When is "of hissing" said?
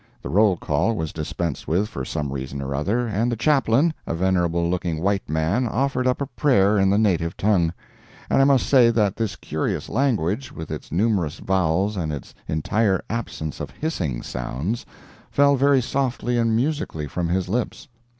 13.59-14.23